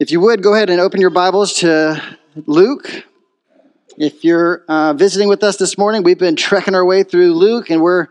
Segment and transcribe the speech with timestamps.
[0.00, 2.02] If you would, go ahead and open your Bibles to
[2.46, 3.04] Luke.
[3.98, 7.68] If you're uh, visiting with us this morning, we've been trekking our way through Luke,
[7.68, 8.06] and we're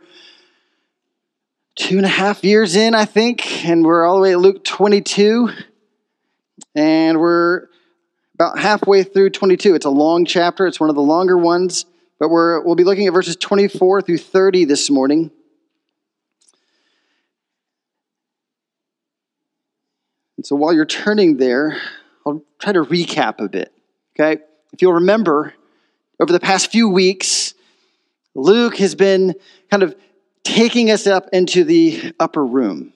[1.73, 4.63] two and a half years in, I think, and we're all the way at Luke
[4.63, 5.49] 22,
[6.75, 7.65] and we're
[8.35, 9.73] about halfway through 22.
[9.73, 11.87] It's a long chapter, it's one of the longer ones,
[12.19, 15.31] but we're, we'll be looking at verses 24 through 30 this morning.
[20.39, 21.81] And so while you're turning there,
[22.25, 23.73] I'll try to recap a bit.
[24.17, 24.41] Okay?
[24.71, 25.53] If you'll remember,
[26.17, 27.53] over the past few weeks,
[28.35, 29.35] Luke has been
[29.70, 29.97] kind of
[30.45, 32.94] taking us up into the upper room.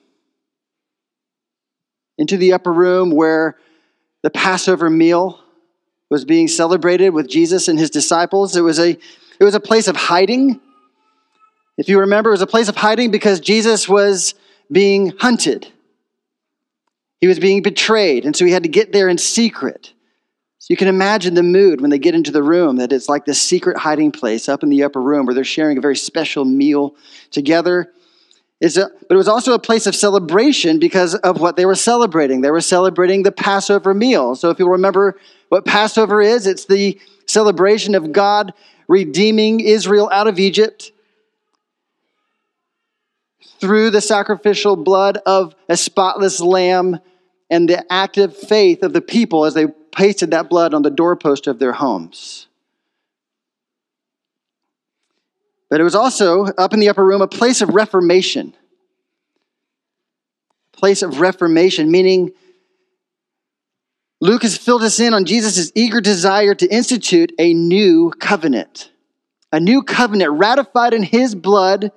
[2.16, 3.58] Into the upper room where
[4.22, 5.38] the Passover meal
[6.08, 8.56] was being celebrated with Jesus and his disciples.
[8.56, 8.92] It was a,
[9.38, 10.62] it was a place of hiding.
[11.76, 14.34] If you remember, it was a place of hiding because Jesus was
[14.72, 15.70] being hunted.
[17.24, 19.94] He was being betrayed, and so he had to get there in secret.
[20.58, 23.24] So you can imagine the mood when they get into the room that it's like
[23.24, 26.44] this secret hiding place up in the upper room where they're sharing a very special
[26.44, 26.96] meal
[27.30, 27.90] together.
[28.60, 31.74] It's a, but it was also a place of celebration because of what they were
[31.74, 32.42] celebrating.
[32.42, 34.34] They were celebrating the Passover meal.
[34.34, 38.52] So if you remember what Passover is, it's the celebration of God
[38.86, 40.92] redeeming Israel out of Egypt
[43.60, 47.00] through the sacrificial blood of a spotless lamb
[47.50, 51.46] and the active faith of the people as they pasted that blood on the doorpost
[51.46, 52.46] of their homes.
[55.70, 58.54] But it was also, up in the upper room, a place of reformation.
[60.72, 62.32] A place of reformation, meaning
[64.20, 68.90] Luke has filled us in on Jesus' eager desire to institute a new covenant.
[69.52, 71.92] A new covenant ratified in his blood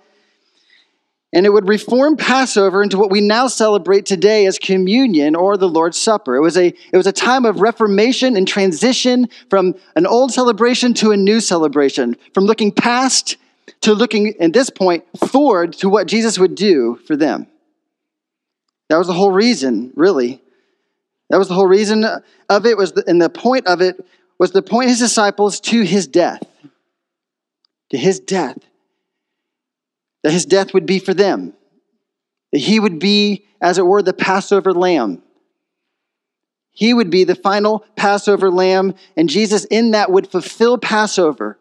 [1.37, 5.69] and it would reform Passover into what we now celebrate today as communion or the
[5.69, 6.35] Lord's Supper.
[6.35, 10.95] It was a, it was a time of reformation and transition from an old celebration
[10.95, 13.37] to a new celebration, from looking past
[13.81, 17.45] to looking, at this point, forward to what Jesus would do for them.
[18.89, 20.41] That was the whole reason, really.
[21.29, 22.03] That was the whole reason
[22.49, 24.03] of it, was the, and the point of it
[24.39, 26.41] was to point his disciples to his death.
[27.91, 28.57] To his death
[30.27, 31.53] that his death would be for them,
[32.51, 35.23] that he would be, as it were, the Passover lamb.
[36.71, 41.57] He would be the final Passover lamb, and Jesus in that would fulfill Passover.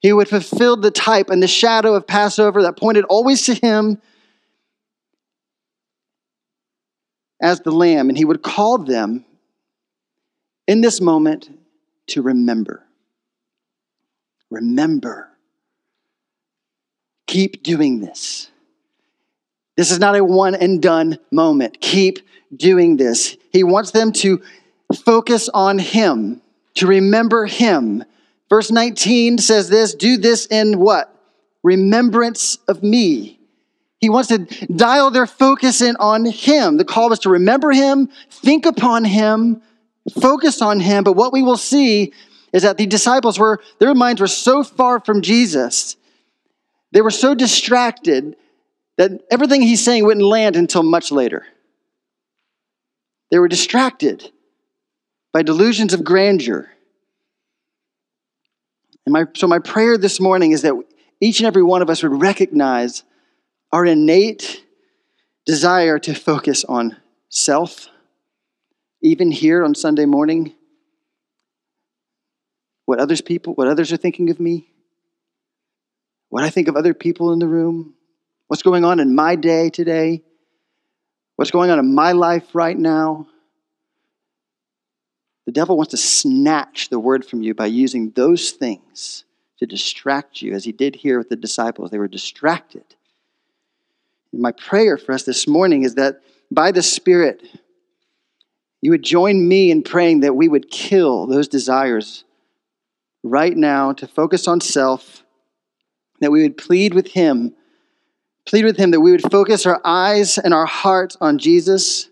[0.00, 4.02] He would fulfill the type and the shadow of Passover that pointed always to him
[7.40, 9.24] as the lamb, and he would call them
[10.68, 11.48] in this moment
[12.08, 12.84] to remember.
[14.50, 15.35] Remember.
[17.26, 18.50] Keep doing this.
[19.76, 21.80] This is not a one and done moment.
[21.80, 22.20] Keep
[22.54, 23.36] doing this.
[23.52, 24.42] He wants them to
[24.94, 26.40] focus on Him,
[26.74, 28.04] to remember Him.
[28.48, 31.12] Verse 19 says this do this in what?
[31.62, 33.40] Remembrance of me.
[33.98, 36.76] He wants to dial their focus in on Him.
[36.76, 39.62] The call was to remember Him, think upon Him,
[40.20, 41.02] focus on Him.
[41.02, 42.12] But what we will see
[42.52, 45.96] is that the disciples were, their minds were so far from Jesus
[46.92, 48.36] they were so distracted
[48.96, 51.44] that everything he's saying wouldn't land until much later.
[53.30, 54.30] They were distracted
[55.32, 56.70] by delusions of grandeur.
[59.04, 60.74] And my, so, my prayer this morning is that
[61.20, 63.02] each and every one of us would recognize
[63.72, 64.64] our innate
[65.44, 66.96] desire to focus on
[67.28, 67.88] self,
[69.02, 70.54] even here on Sunday morning,
[72.84, 74.68] what others people, what others are thinking of me,
[76.28, 77.94] what I think of other people in the room,
[78.48, 80.22] what's going on in my day today,
[81.36, 83.26] what's going on in my life right now.
[85.46, 89.24] The devil wants to snatch the word from you by using those things
[89.58, 91.90] to distract you, as he did here with the disciples.
[91.90, 92.84] They were distracted.
[94.32, 96.20] And my prayer for us this morning is that
[96.50, 97.42] by the Spirit,
[98.82, 102.24] you would join me in praying that we would kill those desires
[103.22, 105.24] right now to focus on self
[106.20, 107.54] that we would plead with Him,
[108.46, 112.08] plead with Him that we would focus our eyes and our hearts on Jesus,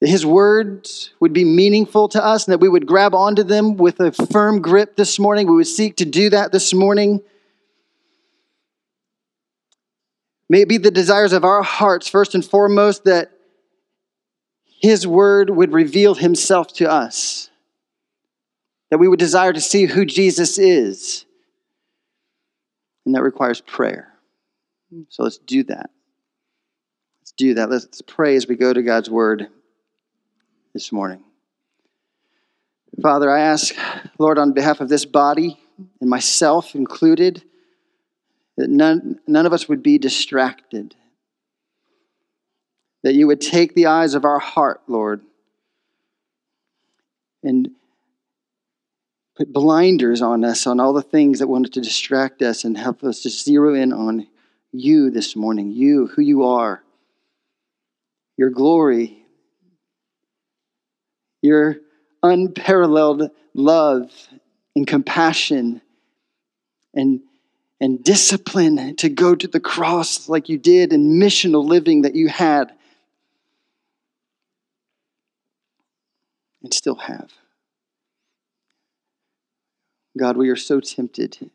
[0.00, 3.76] that His words would be meaningful to us, and that we would grab onto them
[3.76, 5.46] with a firm grip this morning.
[5.46, 7.22] We would seek to do that this morning.
[10.48, 13.30] May it be the desires of our hearts, first and foremost, that
[14.80, 17.50] His word would reveal Himself to us,
[18.90, 21.24] that we would desire to see who Jesus is
[23.04, 24.12] and that requires prayer.
[25.08, 25.90] So let's do that.
[27.20, 27.70] Let's do that.
[27.70, 29.48] Let's pray as we go to God's word.
[30.74, 31.22] this morning.
[33.00, 33.74] Father, I ask,
[34.18, 35.58] Lord, on behalf of this body
[36.00, 37.42] and myself included,
[38.56, 40.94] that none, none of us would be distracted.
[43.04, 45.22] That you would take the eyes of our heart, Lord,
[47.42, 47.70] and
[49.36, 53.02] put blinders on us on all the things that wanted to distract us and help
[53.02, 54.26] us to zero in on
[54.72, 56.82] you this morning, you, who you are,
[58.36, 59.24] your glory,
[61.42, 61.76] your
[62.22, 64.10] unparalleled love
[64.74, 65.80] and compassion
[66.94, 67.20] and,
[67.80, 72.28] and discipline to go to the cross like you did and missional living that you
[72.28, 72.72] had
[76.62, 77.30] and still have.
[80.16, 81.50] God, we are so tempted,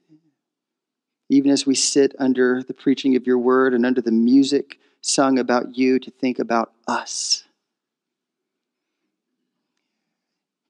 [1.30, 5.40] even as we sit under the preaching of your word and under the music sung
[5.40, 7.46] about you, to think about us.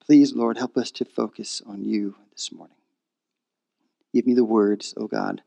[0.05, 2.75] Please, Lord, help us to focus on you this morning.
[4.13, 5.41] Give me the words, oh God.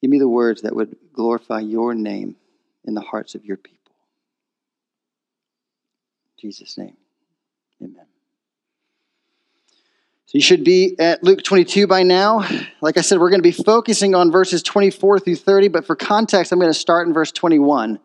[0.00, 2.36] Give me the words that would glorify your name
[2.84, 3.92] in the hearts of your people.
[6.36, 6.96] In Jesus' name,
[7.82, 8.09] amen.
[10.32, 12.46] You should be at Luke 22 by now.
[12.80, 15.96] Like I said, we're going to be focusing on verses 24 through 30, but for
[15.96, 17.98] context, I'm going to start in verse 21.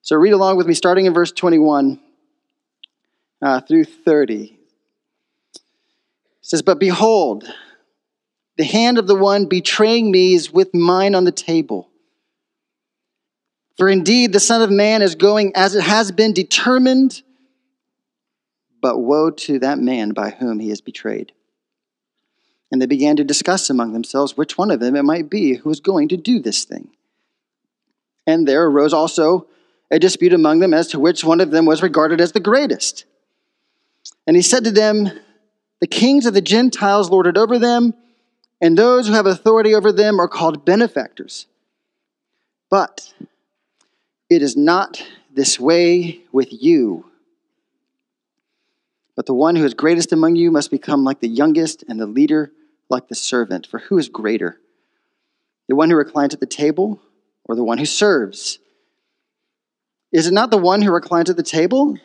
[0.00, 2.00] So read along with me, starting in verse 21
[3.42, 4.58] uh, through 30.
[5.54, 5.60] It
[6.40, 7.44] says, But behold,
[8.56, 11.90] the hand of the one betraying me is with mine on the table.
[13.76, 17.22] For indeed, the Son of Man is going as it has been determined
[18.84, 21.32] but woe to that man by whom he is betrayed.
[22.70, 25.70] And they began to discuss among themselves which one of them it might be who
[25.70, 26.90] was going to do this thing.
[28.26, 29.46] And there arose also
[29.90, 33.06] a dispute among them as to which one of them was regarded as the greatest.
[34.26, 35.08] And he said to them,
[35.80, 37.94] The kings of the Gentiles lord it over them,
[38.60, 41.46] and those who have authority over them are called benefactors.
[42.68, 43.14] But
[44.28, 45.02] it is not
[45.32, 47.06] this way with you.
[49.16, 52.06] But the one who is greatest among you must become like the youngest, and the
[52.06, 52.52] leader
[52.90, 53.66] like the servant.
[53.66, 54.58] For who is greater?
[55.68, 57.00] The one who reclines at the table,
[57.44, 58.58] or the one who serves?
[60.12, 61.96] Is it not the one who reclines at the table?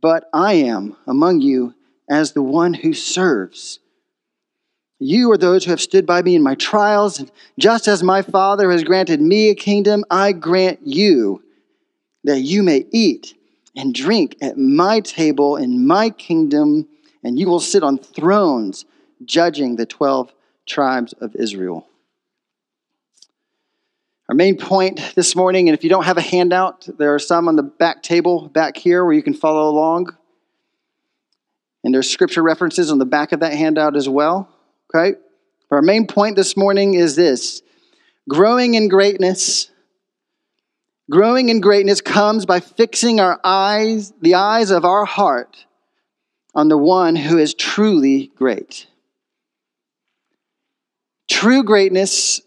[0.00, 1.74] But I am among you
[2.08, 3.80] as the one who serves.
[5.00, 8.22] You are those who have stood by me in my trials, and just as my
[8.22, 11.42] Father has granted me a kingdom, I grant you
[12.24, 13.34] that you may eat
[13.78, 16.88] and drink at my table in my kingdom,
[17.22, 18.84] and you will sit on thrones
[19.24, 20.32] judging the 12
[20.66, 21.86] tribes of Israel.
[24.28, 27.46] Our main point this morning, and if you don't have a handout, there are some
[27.46, 30.08] on the back table back here where you can follow along.
[31.84, 34.48] And there's scripture references on the back of that handout as well.
[34.92, 35.16] Okay?
[35.70, 37.62] Our main point this morning is this
[38.28, 39.70] growing in greatness
[41.10, 45.64] Growing in greatness comes by fixing our eyes, the eyes of our heart,
[46.54, 48.86] on the one who is truly great.
[51.30, 52.42] True greatness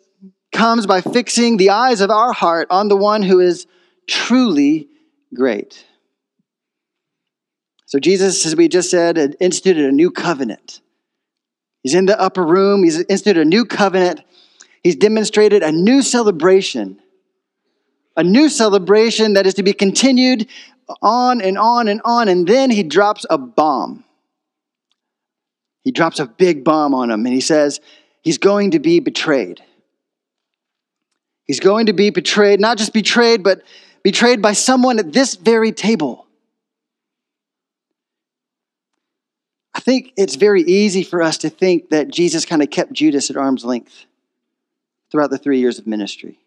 [0.52, 3.66] comes by fixing the eyes of our heart on the one who is
[4.08, 4.90] truly
[5.34, 5.86] great.
[7.88, 10.82] So, Jesus, as we just said, instituted a new covenant.
[11.84, 14.22] He's in the upper room, he's instituted a new covenant,
[14.84, 17.01] he's demonstrated a new celebration
[18.18, 20.48] a new celebration that is to be continued
[21.02, 22.28] on and on and on.
[22.28, 24.04] And then he drops a bomb.
[25.84, 27.80] He drops a big bomb on him and he says,
[28.22, 29.62] He's going to be betrayed.
[31.46, 33.64] He's going to be betrayed, not just betrayed, but
[34.04, 36.28] betrayed by someone at this very table.
[39.74, 43.30] I think it's very easy for us to think that Jesus kind of kept Judas
[43.30, 44.06] at arm's length
[45.12, 46.38] throughout the three years of ministry.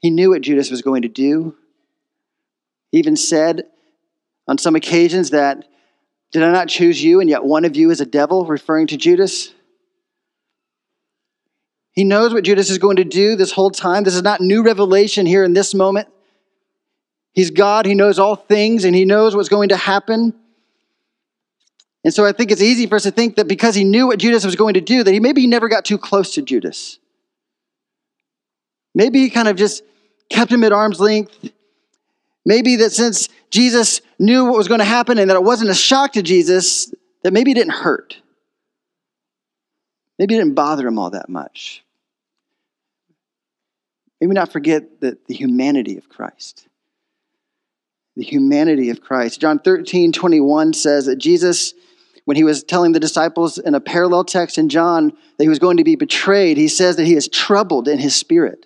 [0.00, 1.56] He knew what Judas was going to do.
[2.90, 3.64] He even said
[4.46, 5.64] on some occasions that,
[6.32, 8.96] Did I not choose you, and yet one of you is a devil, referring to
[8.96, 9.52] Judas?
[11.92, 14.04] He knows what Judas is going to do this whole time.
[14.04, 16.08] This is not new revelation here in this moment.
[17.32, 20.34] He's God, He knows all things, and He knows what's going to happen.
[22.06, 24.20] And so I think it's easy for us to think that because he knew what
[24.20, 27.00] Judas was going to do, that he maybe never got too close to Judas.
[28.96, 29.84] Maybe he kind of just
[30.30, 31.50] kept him at arm's length.
[32.46, 35.74] Maybe that since Jesus knew what was going to happen and that it wasn't a
[35.74, 38.16] shock to Jesus, that maybe it didn't hurt.
[40.18, 41.84] Maybe it didn't bother him all that much.
[44.18, 46.66] Maybe not forget the, the humanity of Christ.
[48.16, 49.40] the humanity of Christ.
[49.42, 51.74] John 13, 21 says that Jesus,
[52.24, 55.58] when he was telling the disciples in a parallel text in John that he was
[55.58, 58.64] going to be betrayed, he says that he is troubled in his spirit.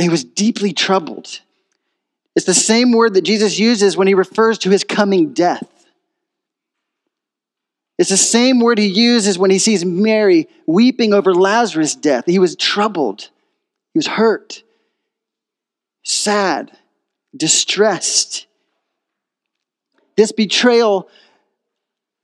[0.00, 1.40] That he was deeply troubled.
[2.34, 5.68] It's the same word that Jesus uses when he refers to his coming death.
[7.98, 12.24] It's the same word he uses when he sees Mary weeping over Lazarus' death.
[12.24, 13.28] He was troubled,
[13.92, 14.62] he was hurt,
[16.02, 16.72] sad,
[17.36, 18.46] distressed.
[20.16, 21.10] This betrayal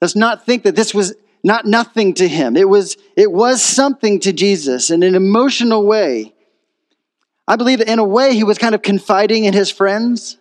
[0.00, 1.14] does not think that this was
[1.44, 2.56] not nothing to him.
[2.56, 6.32] It was, it was something to Jesus in an emotional way.
[7.48, 10.36] I believe that in a way he was kind of confiding in his friends.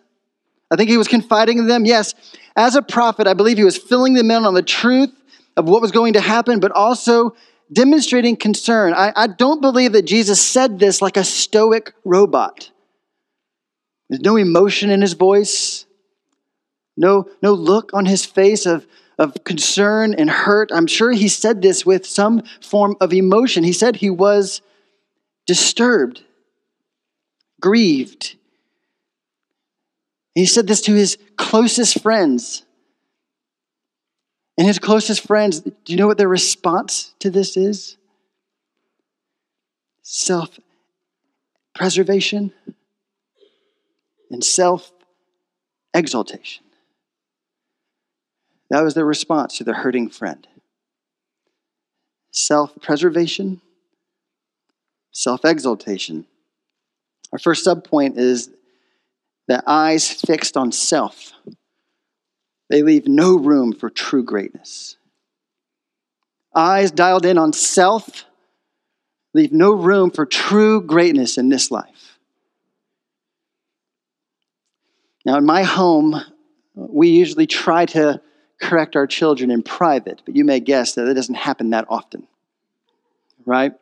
[0.70, 1.84] I think he was confiding in them.
[1.84, 2.14] Yes,
[2.56, 5.12] as a prophet, I believe he was filling them in on the truth
[5.56, 7.36] of what was going to happen, but also
[7.72, 8.92] demonstrating concern.
[8.94, 12.70] I, I don't believe that Jesus said this like a stoic robot.
[14.08, 15.84] There's no emotion in his voice,
[16.96, 18.86] no, no look on his face of,
[19.18, 20.70] of concern and hurt.
[20.72, 23.64] I'm sure he said this with some form of emotion.
[23.64, 24.62] He said he was
[25.46, 26.22] disturbed,
[27.60, 28.36] grieved.
[30.34, 32.64] He said this to his closest friends.
[34.58, 37.96] And his closest friends, do you know what their response to this is?
[40.02, 40.58] Self
[41.74, 42.52] preservation
[44.30, 44.92] and self
[45.92, 46.64] exaltation.
[48.70, 50.46] That was their response to their hurting friend.
[52.30, 53.60] Self preservation,
[55.12, 56.26] self exaltation.
[57.36, 58.48] Our first subpoint is
[59.46, 61.34] that eyes fixed on self
[62.70, 64.96] they leave no room for true greatness.
[66.54, 68.24] Eyes dialed in on self
[69.34, 72.18] leave no room for true greatness in this life.
[75.26, 76.18] Now, in my home,
[76.74, 78.22] we usually try to
[78.62, 82.26] correct our children in private, but you may guess that it doesn't happen that often,
[83.44, 83.74] right?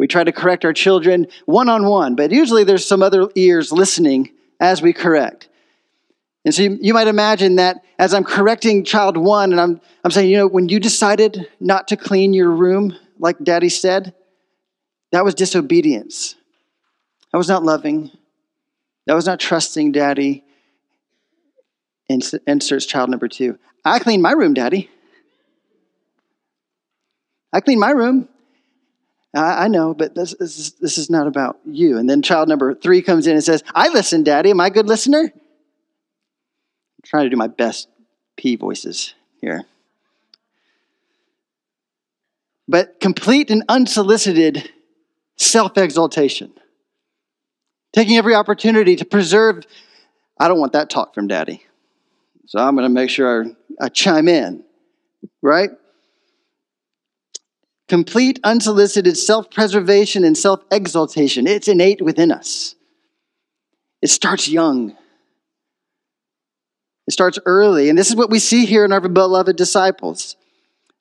[0.00, 3.70] We try to correct our children one on one, but usually there's some other ears
[3.70, 5.50] listening as we correct.
[6.42, 10.10] And so you, you, might imagine that as I'm correcting child one, and I'm, I'm
[10.10, 14.14] saying, you know, when you decided not to clean your room, like daddy said,
[15.12, 16.34] that was disobedience.
[17.30, 18.10] That was not loving.
[19.06, 20.44] That was not trusting daddy.
[22.08, 23.58] Inserts child number two.
[23.84, 24.88] I cleaned my room, daddy.
[27.52, 28.30] I cleaned my room.
[29.34, 31.98] I, I know, but this, this, is, this is not about you.
[31.98, 34.50] And then child number three comes in and says, I listen, daddy.
[34.50, 35.32] Am I a good listener?
[35.32, 37.88] I'm trying to do my best
[38.36, 39.64] P voices here.
[42.66, 44.70] But complete and unsolicited
[45.36, 46.52] self exaltation.
[47.92, 49.64] Taking every opportunity to preserve.
[50.38, 51.66] I don't want that talk from daddy.
[52.46, 53.44] So I'm going to make sure
[53.80, 54.64] I, I chime in,
[55.42, 55.70] right?
[57.90, 61.48] Complete, unsolicited self preservation and self exaltation.
[61.48, 62.76] It's innate within us.
[64.00, 64.96] It starts young.
[67.08, 67.88] It starts early.
[67.88, 70.36] And this is what we see here in our beloved disciples.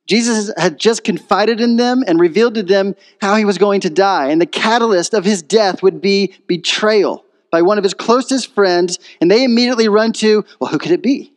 [0.08, 3.92] Jesus had just confided in them and revealed to them how he was going to
[3.92, 4.30] die.
[4.30, 8.98] And the catalyst of his death would be betrayal by one of his closest friends.
[9.22, 11.32] And they immediately run to, well, who could it be?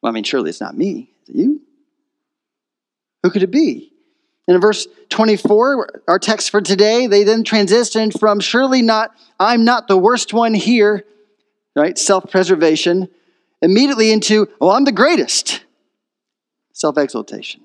[0.00, 1.10] Well, I mean, surely it's not me.
[1.24, 1.62] Is it you?
[3.24, 3.90] Who could it be?
[4.46, 9.88] In verse 24, our text for today, they then transition from surely not, I'm not
[9.88, 11.04] the worst one here,
[11.74, 11.96] right?
[11.96, 13.08] Self preservation,
[13.62, 15.64] immediately into, oh, I'm the greatest.
[16.72, 17.62] Self exaltation.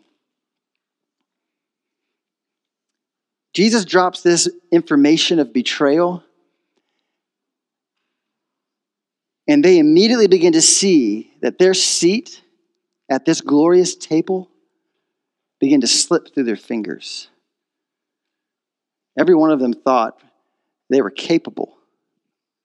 [3.53, 6.23] Jesus drops this information of betrayal,
[9.47, 12.41] and they immediately begin to see that their seat
[13.09, 14.49] at this glorious table
[15.59, 17.27] begin to slip through their fingers.
[19.17, 20.19] Every one of them thought
[20.89, 21.77] they were capable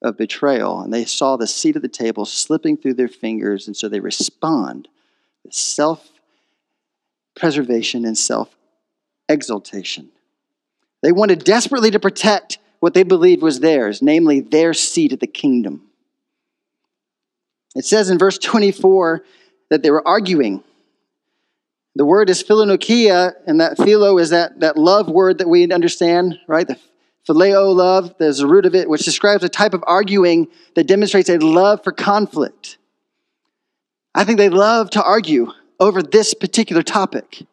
[0.02, 3.76] of betrayal, and they saw the seat of the table slipping through their fingers, and
[3.76, 4.88] so they respond
[5.42, 6.10] with self
[7.34, 8.54] preservation and self
[9.28, 10.10] exaltation.
[11.02, 15.26] They wanted desperately to protect what they believed was theirs, namely their seat at the
[15.26, 15.82] kingdom.
[17.74, 19.24] It says in verse 24
[19.70, 20.62] that they were arguing.
[21.96, 26.38] The word is philoneikia, and that philo is that, that love word that we understand,
[26.48, 26.66] right?
[26.66, 26.78] The
[27.28, 31.30] Phileo love, there's a root of it, which describes a type of arguing that demonstrates
[31.30, 32.76] a love for conflict.
[34.14, 37.46] I think they love to argue over this particular topic.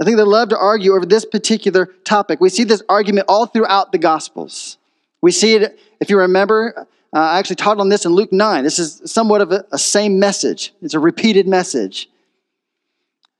[0.00, 2.40] I think they love to argue over this particular topic.
[2.40, 4.78] We see this argument all throughout the Gospels.
[5.20, 8.62] We see it, if you remember, Uh, I actually taught on this in Luke 9.
[8.62, 12.08] This is somewhat of a, a same message, it's a repeated message.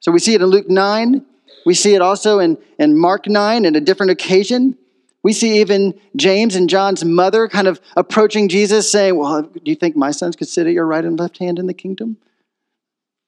[0.00, 1.24] So we see it in Luke 9.
[1.66, 4.76] We see it also in, in Mark 9 in a different occasion.
[5.22, 9.74] We see even James and John's mother kind of approaching Jesus saying, Well, do you
[9.74, 12.16] think my sons could sit at your right and left hand in the kingdom?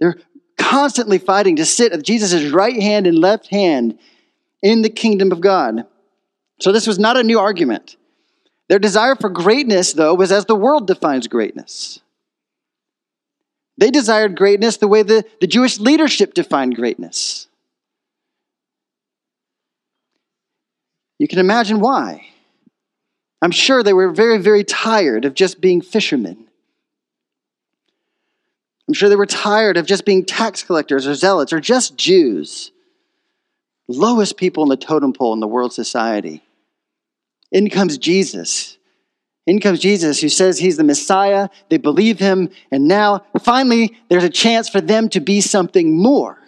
[0.01, 0.17] They're
[0.59, 3.99] constantly fighting to sit at Jesus' right hand and left hand
[4.63, 5.87] in the kingdom of God.
[6.61, 7.97] So this was not a new argument.
[8.69, 12.01] Their desire for greatness, though, was as the world defines greatness.
[13.79, 17.49] They desired greatness the way the, the Jewish leadership defined greatness.
[21.19, 22.27] You can imagine why.
[23.41, 26.47] I'm sure they were very, very tired of just being fishermen.
[28.89, 32.73] I'm sure they were tired of just being tax collectors or zealots or just Jews,
[33.89, 36.43] lowest people in the totem pole in the world society.
[37.51, 38.79] In comes Jesus.
[39.47, 41.49] In comes Jesus, who says he's the Messiah.
[41.69, 42.51] They believe him.
[42.71, 46.39] And now, finally, there's a chance for them to be something more.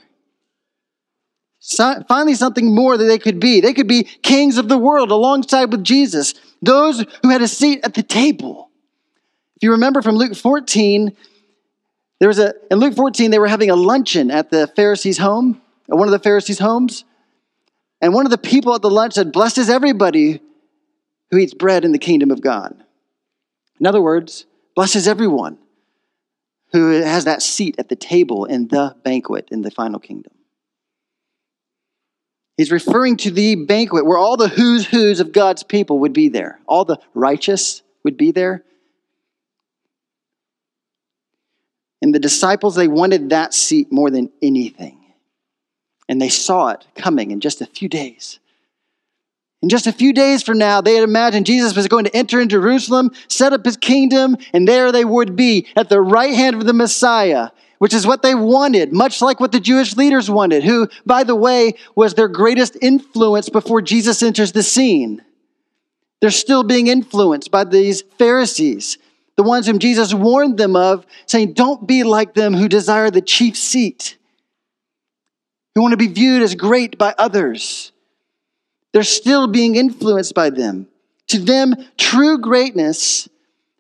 [1.59, 3.61] So, finally, something more that they could be.
[3.61, 7.81] They could be kings of the world alongside with Jesus, those who had a seat
[7.83, 8.71] at the table.
[9.57, 11.17] If you remember from Luke 14,
[12.21, 15.61] there was a, in Luke 14, they were having a luncheon at the Pharisees' home,
[15.91, 17.05] at one of the Pharisees' homes.
[18.01, 20.41] And one of the people at the lunch said, Blessed is everybody
[21.31, 22.84] who eats bread in the kingdom of God.
[23.85, 25.59] In other words, blesses everyone
[26.73, 30.33] who has that seat at the table in the banquet in the final kingdom.
[32.57, 36.29] He's referring to the banquet where all the who's who's of God's people would be
[36.29, 36.61] there.
[36.67, 38.65] All the righteous would be there.
[42.01, 44.99] And the disciples, they wanted that seat more than anything.
[46.09, 48.41] And they saw it coming in just a few days.
[49.65, 52.39] In just a few days from now, they had imagined Jesus was going to enter
[52.39, 56.57] into Jerusalem, set up his kingdom, and there they would be at the right hand
[56.57, 60.65] of the Messiah, which is what they wanted, much like what the Jewish leaders wanted,
[60.65, 65.25] who, by the way, was their greatest influence before Jesus enters the scene.
[66.21, 68.99] They're still being influenced by these Pharisees
[69.39, 73.23] the ones whom Jesus warned them of, saying, Don't be like them who desire the
[73.23, 74.19] chief seat,
[75.75, 77.93] who want to be viewed as great by others.
[78.95, 80.87] They're still being influenced by them.
[81.27, 83.29] To them, true greatness,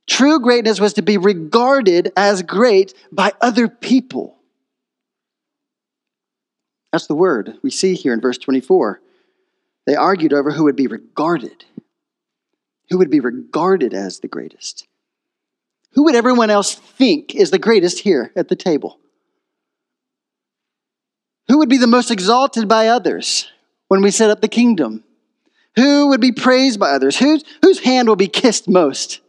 [0.08, 4.36] true greatness was to be regarded as great by other people.
[6.90, 9.00] That's the word we see here in verse 24.
[9.86, 11.64] They argued over who would be regarded,
[12.90, 14.88] who would be regarded as the greatest.
[15.92, 18.98] Who would everyone else think is the greatest here at the table?
[21.46, 23.48] Who would be the most exalted by others
[23.86, 25.03] when we set up the kingdom?
[25.76, 27.16] Who would be praised by others?
[27.16, 29.20] Whose, whose hand will be kissed most?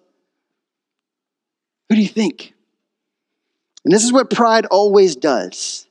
[1.90, 2.54] Who do you think?
[3.84, 5.88] And this is what pride always does.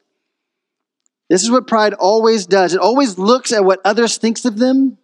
[1.29, 2.75] This is what pride always does.
[2.75, 4.99] It always looks at what others thinks of them.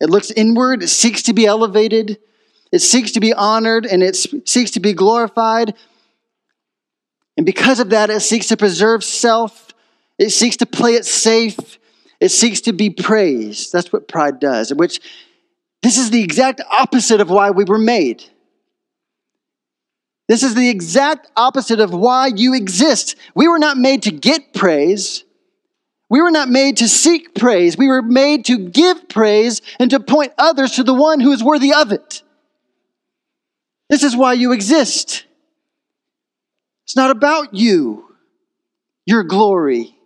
[0.00, 2.18] It looks inward, it seeks to be elevated,
[2.72, 4.16] it seeks to be honored and it
[4.48, 5.74] seeks to be glorified.
[7.36, 9.68] And because of that, it seeks to preserve self.
[10.18, 11.78] It seeks to play it safe.
[12.20, 13.72] It seeks to be praised.
[13.72, 15.00] That's what pride does, which
[15.82, 18.22] this is the exact opposite of why we were made.
[20.28, 23.16] This is the exact opposite of why you exist.
[23.34, 25.24] We were not made to get praise.
[26.08, 27.78] We were not made to seek praise.
[27.78, 31.42] We were made to give praise and to point others to the one who is
[31.42, 32.22] worthy of it.
[33.88, 35.24] This is why you exist.
[36.84, 38.14] It's not about you,
[39.06, 39.96] your glory.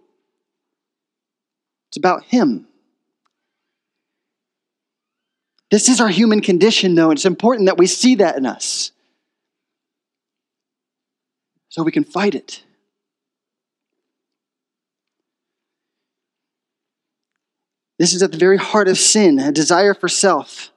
[1.95, 2.67] It's about Him.
[5.71, 8.91] This is our human condition, though, and it's important that we see that in us
[11.69, 12.65] so we can fight it.
[18.01, 20.73] This is at the very heart of sin, a desire for self.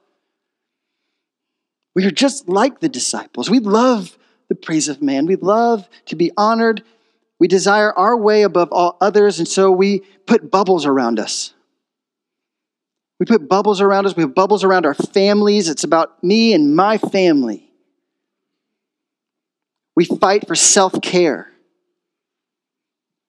[1.95, 3.49] We are just like the disciples.
[3.49, 4.15] We love
[4.49, 5.25] the praise of man.
[5.25, 6.83] We love to be honored.
[7.39, 11.53] We desire our way above all others, and so we put bubbles around us.
[13.19, 14.15] We put bubbles around us.
[14.15, 15.69] We have bubbles around our families.
[15.69, 17.71] It's about me and my family.
[19.95, 21.51] We fight for self care.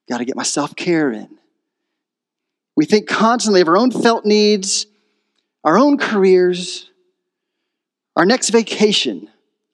[0.08, 1.38] Got to get my self care in.
[2.76, 4.86] We think constantly of our own felt needs,
[5.64, 6.90] our own careers,
[8.16, 9.28] our next vacation,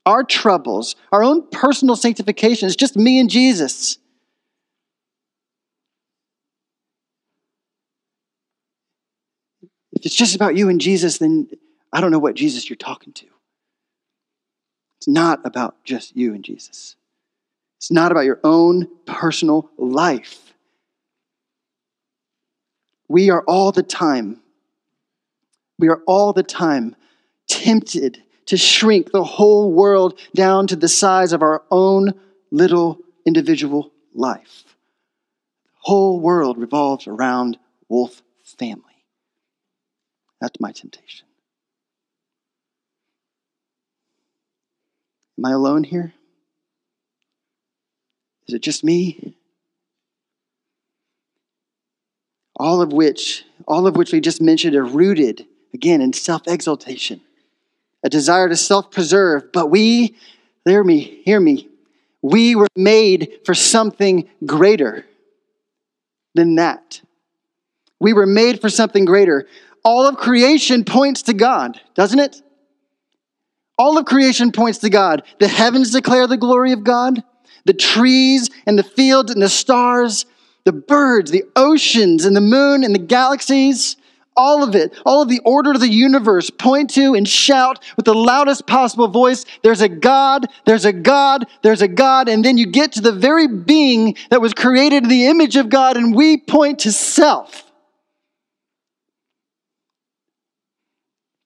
[0.07, 2.67] our troubles, our own personal sanctification.
[2.67, 3.99] It's just me and Jesus.
[10.05, 11.49] It's just about you and Jesus, then
[11.93, 13.27] I don't know what Jesus you're talking to.
[14.99, 16.97] It's not about just you and Jesus.
[17.79, 20.55] It's not about your own personal life.
[23.09, 24.41] We are all the time,
[25.79, 26.97] we are all the time
[27.49, 32.13] tempted to shrink the whole world down to the size of our own
[32.51, 34.65] little individual life.
[35.65, 38.23] The whole world revolves around Wolf
[38.59, 38.94] family.
[40.45, 41.27] That's my temptation.
[45.39, 46.13] Am I alone here?
[48.47, 49.35] Is it just me?
[52.57, 57.23] All of which, all of which we just mentioned are rooted again in self-exaltation,
[58.03, 59.51] a desire to self-preserve.
[59.51, 60.15] But we,
[60.67, 61.71] hear me, hear me,
[62.21, 65.07] we were made for something greater
[66.35, 67.01] than that.
[67.99, 69.47] We were made for something greater.
[69.85, 72.41] All of creation points to God, doesn't it?
[73.77, 75.25] All of creation points to God.
[75.41, 77.23] The heavens declare the glory of God.
[77.67, 80.27] The trees and the fields and the stars,
[80.65, 83.97] the birds, the oceans and the moon and the galaxies,
[84.37, 88.05] all of it, all of the order of the universe point to and shout with
[88.05, 92.29] the loudest possible voice there's a God, there's a God, there's a God.
[92.29, 95.69] And then you get to the very being that was created in the image of
[95.69, 97.65] God, and we point to self.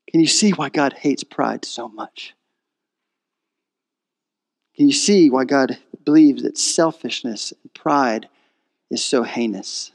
[0.08, 2.34] Can you see why God hates pride so much?
[4.74, 8.28] Can you see why God believes that selfishness and pride
[8.90, 9.92] is so heinous?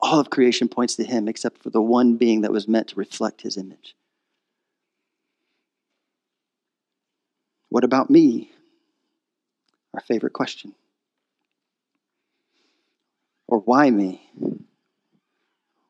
[0.00, 2.96] All of creation points to Him except for the one being that was meant to
[2.96, 3.96] reflect His image.
[7.70, 8.52] What about me?
[9.94, 10.74] Our favorite question.
[13.48, 14.22] Or why me?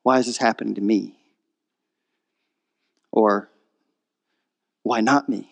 [0.01, 1.20] Why is this happening to me?
[3.11, 3.49] Or
[4.83, 5.51] why not me?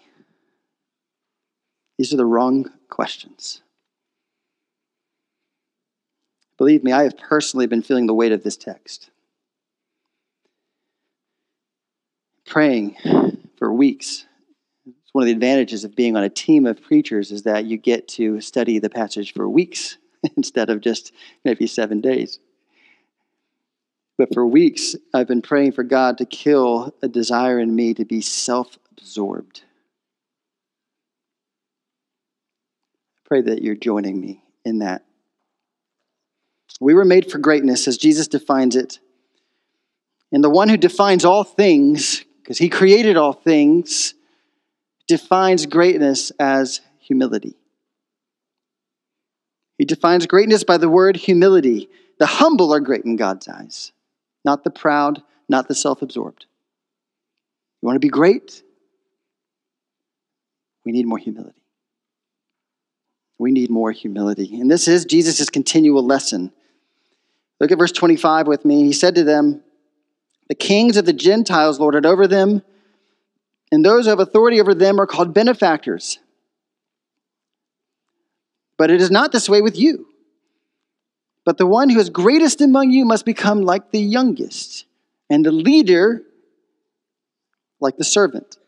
[1.98, 3.62] These are the wrong questions.
[6.58, 9.10] Believe me, I have personally been feeling the weight of this text.
[12.46, 12.96] Praying
[13.58, 14.26] for weeks.
[14.86, 17.78] It's one of the advantages of being on a team of preachers is that you
[17.78, 19.98] get to study the passage for weeks
[20.38, 21.14] instead of just
[21.46, 22.40] maybe seven days.
[24.20, 28.04] But for weeks, I've been praying for God to kill a desire in me to
[28.04, 29.64] be self absorbed.
[33.24, 35.06] Pray that you're joining me in that.
[36.82, 39.00] We were made for greatness as Jesus defines it.
[40.34, 44.16] And the one who defines all things, because he created all things,
[45.08, 47.56] defines greatness as humility.
[49.78, 51.88] He defines greatness by the word humility.
[52.18, 53.94] The humble are great in God's eyes
[54.46, 56.46] not the proud, not the self absorbed.
[57.82, 58.64] You want to be great?
[60.86, 61.62] We need more humility.
[63.38, 64.60] We need more humility.
[64.60, 66.52] And this is Jesus' continual lesson.
[67.60, 68.84] Look at verse 25 with me.
[68.84, 69.62] He said to them,
[70.50, 72.64] The kings of the Gentiles lorded over them,
[73.72, 76.20] and those who have authority over them are called benefactors.
[78.78, 80.09] But it is not this way with you.
[81.50, 84.86] But the one who is greatest among you must become like the youngest,
[85.32, 86.22] and the leader
[87.80, 88.60] like the servant.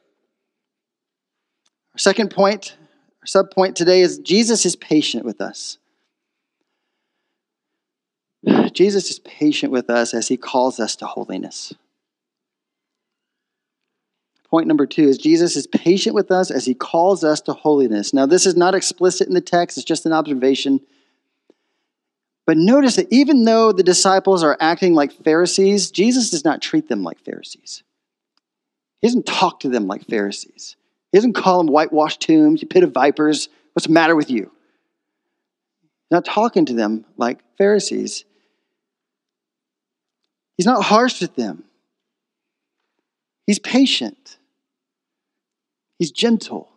[1.94, 2.76] Our second point,
[3.22, 5.78] our sub point today is Jesus is patient with us.
[8.74, 11.76] Jesus is patient with us as he calls us to holiness.
[14.50, 18.12] Point number two is Jesus is patient with us as he calls us to holiness.
[18.12, 20.80] Now, this is not explicit in the text, it's just an observation.
[22.48, 26.90] But notice that even though the disciples are acting like Pharisees, Jesus does not treat
[26.90, 27.84] them like Pharisees.
[29.02, 30.76] He doesn't talk to them like Pharisees.
[31.12, 33.50] He doesn't call them whitewashed tombs, you pit of vipers.
[33.74, 34.52] What's the matter with you?
[35.82, 38.26] He's not talking to them like Pharisees.
[40.58, 41.64] He's not harsh with them.
[43.46, 44.38] He's patient.
[46.00, 46.70] He's gentle.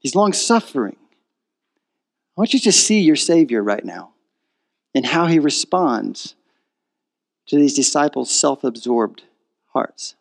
[0.00, 0.96] He's long suffering.
[0.96, 4.12] I want you to see your Savior right now
[4.96, 6.34] and how he responds
[7.46, 9.24] to these disciples' self absorbed
[9.74, 10.14] hearts.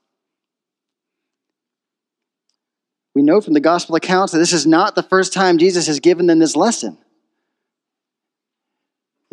[3.15, 6.01] We know from the gospel accounts that this is not the first time Jesus has
[6.01, 6.97] given them this lesson.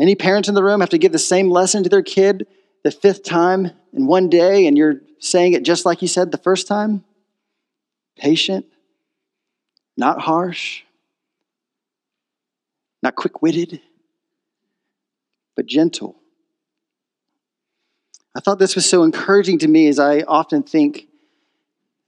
[0.01, 2.47] Any parents in the room have to give the same lesson to their kid
[2.85, 6.39] the fifth time in one day, and you're saying it just like you said the
[6.39, 7.03] first time?
[8.17, 8.65] Patient,
[9.97, 10.85] not harsh,
[13.03, 13.81] not quick witted
[15.57, 16.17] but gentle.
[18.37, 21.07] I thought this was so encouraging to me as I often think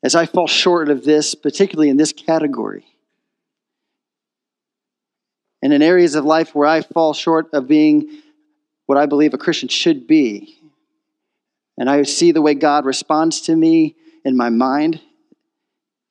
[0.02, 2.84] as I fall short of this, particularly in this category.
[5.62, 8.20] And in areas of life where I fall short of being
[8.84, 10.58] what I believe a Christian should be.
[11.78, 15.00] And I see the way God responds to me in my mind,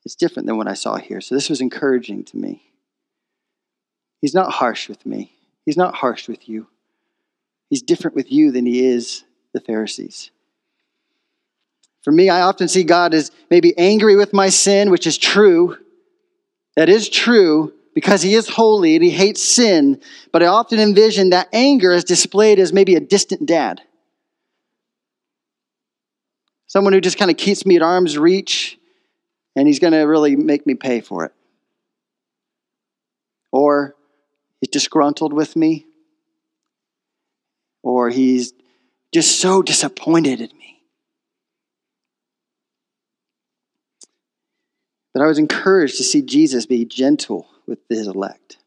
[0.06, 1.22] it's different than what I saw here.
[1.22, 2.64] So this was encouraging to me.
[4.22, 5.34] He's not harsh with me,
[5.66, 6.68] He's not harsh with you.
[7.70, 9.24] He's different with you than He is
[9.54, 10.32] the Pharisees.
[12.04, 15.78] For me, I often see God as maybe angry with my sin, which is true.
[16.76, 20.02] That is true because He is holy and He hates sin.
[20.32, 23.82] But I often envision that anger as displayed as maybe a distant dad.
[26.68, 28.78] Someone who just kind of keeps me at arm's reach
[29.56, 31.32] and He's going to really make me pay for it.
[33.52, 33.96] Or
[34.60, 35.86] He's disgruntled with me.
[37.84, 38.54] Or He's
[39.14, 40.82] just so disappointed in me.
[45.14, 48.58] But I was encouraged to see Jesus be gentle with his elect.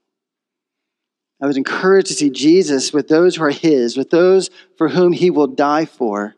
[1.43, 4.49] I was encouraged to see Jesus with those who are his, with those
[4.79, 6.35] for whom he will die for,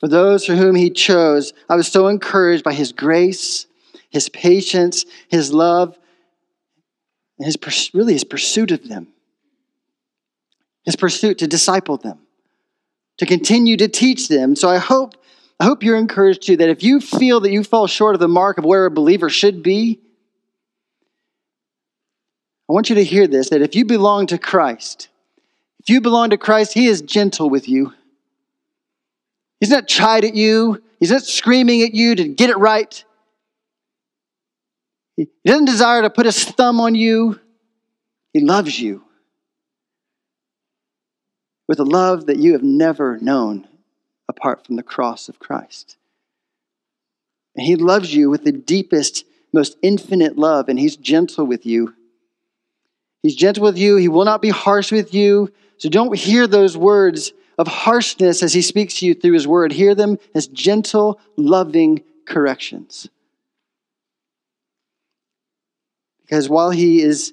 [0.00, 1.52] for those for whom he chose.
[1.68, 3.66] I was so encouraged by his grace,
[4.10, 5.96] his patience, his love,
[7.38, 7.56] and his
[7.94, 9.13] really his pursuit of them.
[10.84, 12.18] His pursuit to disciple them,
[13.18, 14.54] to continue to teach them.
[14.54, 15.14] So I hope
[15.60, 18.28] I hope you're encouraged too that if you feel that you fall short of the
[18.28, 20.00] mark of where a believer should be,
[22.68, 25.08] I want you to hear this that if you belong to Christ,
[25.80, 27.92] if you belong to Christ, He is gentle with you.
[29.60, 33.04] He's not chide at you, He's not screaming at you to get it right.
[35.16, 37.38] He doesn't desire to put His thumb on you,
[38.32, 39.04] He loves you
[41.68, 43.66] with a love that you have never known
[44.28, 45.96] apart from the cross of Christ.
[47.56, 51.94] And He loves you with the deepest, most infinite love, and He's gentle with you.
[53.22, 55.52] He's gentle with you, He will not be harsh with you.
[55.78, 59.72] So don't hear those words of harshness as He speaks to you through His word.
[59.72, 63.08] Hear them as gentle, loving corrections.
[66.22, 67.32] Because while He is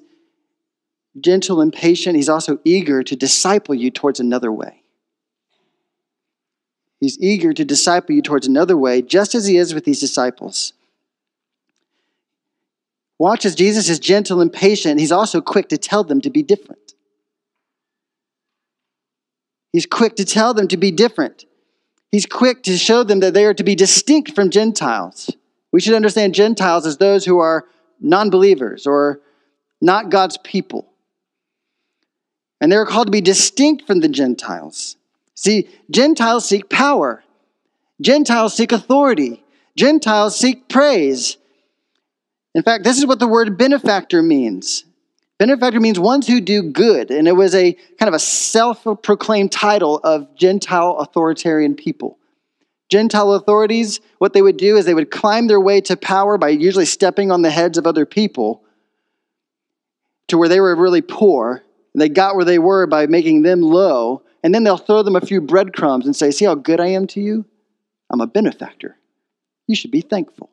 [1.20, 4.82] gentle and patient, He's also eager to disciple you towards another way.
[7.00, 10.72] He's eager to disciple you towards another way, just as he is with these disciples.
[13.18, 15.00] Watch as Jesus is gentle and patient.
[15.00, 16.94] He's also quick to tell them to be different.
[19.72, 21.44] He's quick to tell them to be different.
[22.12, 25.30] He's quick to show them that they are to be distinct from Gentiles.
[25.72, 27.64] We should understand Gentiles as those who are
[28.00, 29.20] non believers or
[29.80, 30.91] not God's people.
[32.62, 34.96] And they're called to be distinct from the Gentiles.
[35.34, 37.24] See, Gentiles seek power,
[38.00, 39.44] Gentiles seek authority,
[39.76, 41.36] Gentiles seek praise.
[42.54, 44.84] In fact, this is what the word benefactor means.
[45.38, 49.50] Benefactor means ones who do good, and it was a kind of a self proclaimed
[49.50, 52.18] title of Gentile authoritarian people.
[52.88, 56.50] Gentile authorities, what they would do is they would climb their way to power by
[56.50, 58.62] usually stepping on the heads of other people
[60.28, 61.64] to where they were really poor.
[61.94, 65.16] And they got where they were by making them low and then they'll throw them
[65.16, 67.44] a few breadcrumbs and say, See how good I am to you?
[68.10, 68.96] I'm a benefactor.
[69.66, 70.50] You should be thankful.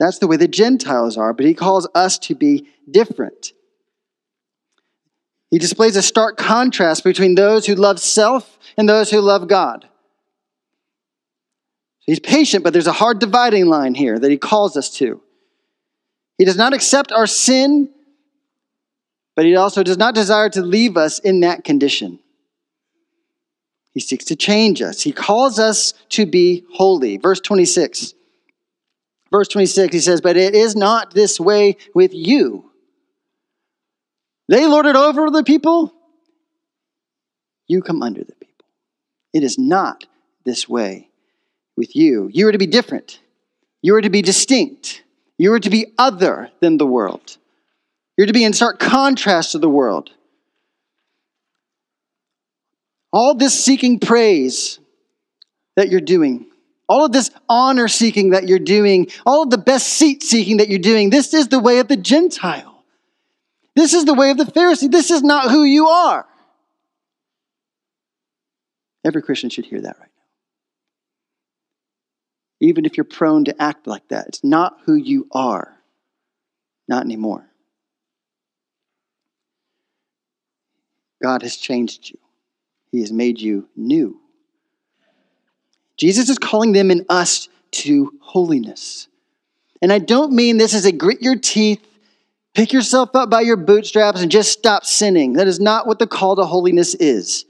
[0.00, 3.52] That's the way the Gentiles are, but he calls us to be different.
[5.50, 9.88] He displays a stark contrast between those who love self and those who love God.
[12.00, 15.22] He's patient, but there's a hard dividing line here that he calls us to.
[16.38, 17.93] He does not accept our sin
[19.36, 22.18] but he also does not desire to leave us in that condition.
[23.92, 25.00] He seeks to change us.
[25.00, 27.16] He calls us to be holy.
[27.16, 28.14] Verse 26.
[29.30, 32.70] Verse 26, he says, But it is not this way with you.
[34.48, 35.92] They lord it over the people.
[37.66, 38.66] You come under the people.
[39.32, 40.06] It is not
[40.44, 41.08] this way
[41.76, 42.28] with you.
[42.32, 43.20] You are to be different.
[43.82, 45.02] You are to be distinct.
[45.38, 47.38] You are to be other than the world.
[48.16, 50.10] You're to be in stark contrast to the world.
[53.12, 54.78] All this seeking praise
[55.76, 56.46] that you're doing,
[56.88, 60.68] all of this honor seeking that you're doing, all of the best seat seeking that
[60.68, 62.84] you're doing, this is the way of the Gentile.
[63.76, 64.90] This is the way of the Pharisee.
[64.90, 66.26] This is not who you are.
[69.04, 70.22] Every Christian should hear that right now.
[72.60, 75.76] Even if you're prone to act like that, it's not who you are.
[76.88, 77.48] Not anymore.
[81.24, 82.18] God has changed you,
[82.92, 84.20] He has made you new.
[85.96, 89.08] Jesus is calling them and us to holiness.
[89.80, 91.80] And I don't mean this is a grit your teeth,
[92.52, 95.32] pick yourself up by your bootstraps, and just stop sinning.
[95.32, 97.46] That is not what the call to holiness is.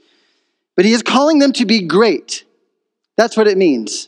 [0.77, 2.45] But he is calling them to be great.
[3.17, 4.07] That's what it means.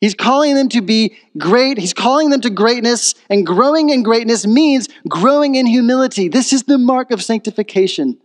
[0.00, 1.78] He's calling them to be great.
[1.78, 6.28] He's calling them to greatness, and growing in greatness means growing in humility.
[6.28, 8.18] This is the mark of sanctification.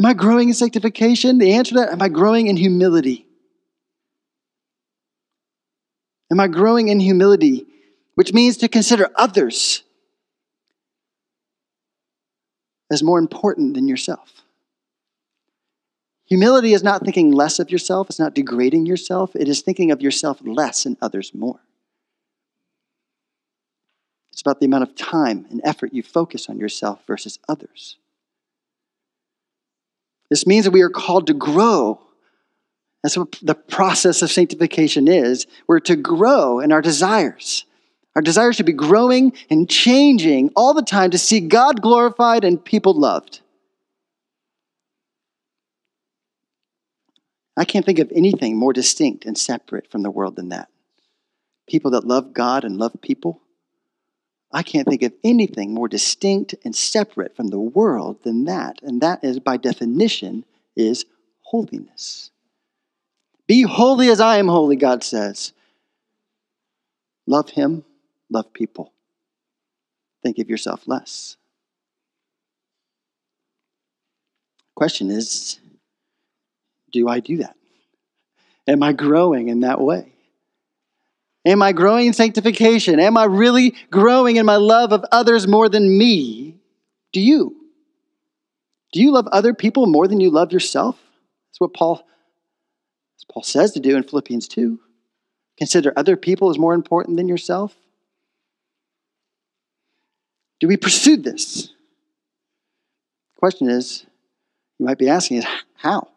[0.00, 1.36] Am I growing in sanctification?
[1.36, 3.26] The answer to that, am I growing in humility?
[6.30, 7.66] Am I growing in humility,
[8.14, 9.82] which means to consider others
[12.90, 14.40] as more important than yourself?
[16.24, 20.00] Humility is not thinking less of yourself, it's not degrading yourself, it is thinking of
[20.00, 21.60] yourself less and others more.
[24.32, 27.98] It's about the amount of time and effort you focus on yourself versus others.
[30.30, 32.00] This means that we are called to grow.
[33.02, 35.46] That's what the process of sanctification is.
[35.66, 37.64] We're to grow in our desires.
[38.14, 42.64] Our desires should be growing and changing all the time to see God glorified and
[42.64, 43.40] people loved.
[47.56, 50.68] I can't think of anything more distinct and separate from the world than that.
[51.68, 53.40] People that love God and love people.
[54.52, 58.80] I can't think of anything more distinct and separate from the world than that.
[58.82, 60.44] And that is, by definition,
[60.76, 61.04] is
[61.42, 62.30] holiness.
[63.46, 65.52] Be holy as I am holy, God says.
[67.26, 67.84] Love Him,
[68.28, 68.92] love people.
[70.22, 71.36] Think of yourself less.
[74.74, 75.58] Question is
[76.92, 77.56] do I do that?
[78.66, 80.12] Am I growing in that way?
[81.46, 83.00] Am I growing in sanctification?
[83.00, 86.56] Am I really growing in my love of others more than me?
[87.12, 87.56] Do you?
[88.92, 90.98] Do you love other people more than you love yourself?
[91.48, 92.06] That's what Paul,
[93.32, 94.78] Paul says to do in Philippians 2.
[95.56, 97.74] Consider other people as more important than yourself.
[100.58, 101.68] Do we pursue this?
[103.34, 104.04] The question is,
[104.78, 106.08] you might be asking, is how?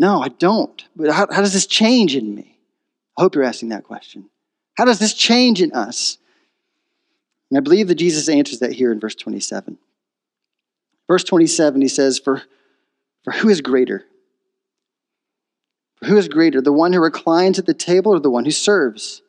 [0.00, 0.84] No, I don't.
[0.96, 2.57] But how, how does this change in me?
[3.18, 4.30] I hope you're asking that question.
[4.76, 6.18] How does this change in us?
[7.50, 9.76] And I believe that Jesus answers that here in verse 27.
[11.08, 12.42] Verse 27, he says, For,
[13.24, 14.04] for who is greater?
[15.96, 18.52] For who is greater, the one who reclines at the table or the one who
[18.52, 19.20] serves?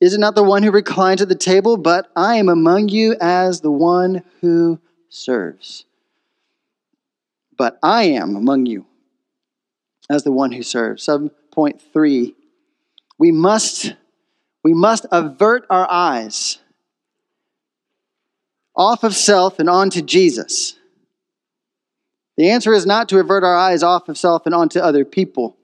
[0.00, 1.76] Is it not the one who reclines at the table?
[1.76, 5.84] But I am among you as the one who serves.
[7.56, 8.86] But I am among you
[10.08, 11.02] as the one who serves.
[11.02, 12.36] Sub point three,
[13.18, 13.94] we must,
[14.62, 16.58] we must avert our eyes
[18.76, 20.76] off of self and onto Jesus.
[22.36, 25.56] The answer is not to avert our eyes off of self and onto other people,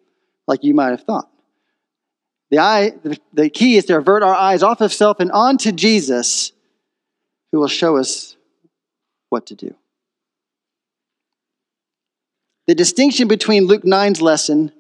[0.49, 1.31] like you might have thought.
[2.51, 2.93] The, eye,
[3.33, 6.53] the key is to avert our eyes off of self and onto Jesus,
[7.53, 8.37] who will show us
[9.29, 9.75] what to do.
[12.67, 14.73] The distinction between Luke 9's lesson,